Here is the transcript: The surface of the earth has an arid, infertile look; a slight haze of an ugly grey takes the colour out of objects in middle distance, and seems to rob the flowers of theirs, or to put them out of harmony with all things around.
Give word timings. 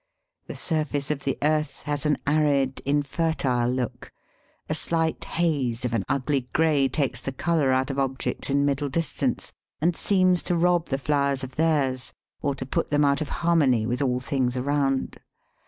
The 0.47 0.55
surface 0.55 1.11
of 1.11 1.25
the 1.25 1.37
earth 1.43 1.83
has 1.83 2.07
an 2.07 2.17
arid, 2.25 2.81
infertile 2.87 3.69
look; 3.69 4.11
a 4.67 4.73
slight 4.73 5.23
haze 5.23 5.85
of 5.85 5.93
an 5.93 6.05
ugly 6.09 6.49
grey 6.53 6.87
takes 6.87 7.21
the 7.21 7.31
colour 7.31 7.71
out 7.71 7.91
of 7.91 7.99
objects 7.99 8.49
in 8.49 8.65
middle 8.65 8.89
distance, 8.89 9.53
and 9.79 9.95
seems 9.95 10.41
to 10.41 10.57
rob 10.57 10.87
the 10.87 10.97
flowers 10.97 11.43
of 11.43 11.55
theirs, 11.55 12.13
or 12.41 12.55
to 12.55 12.65
put 12.65 12.89
them 12.89 13.05
out 13.05 13.21
of 13.21 13.29
harmony 13.45 13.85
with 13.85 14.01
all 14.01 14.19
things 14.19 14.57
around. 14.57 15.19